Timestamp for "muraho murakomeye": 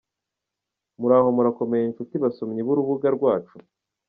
0.99-1.83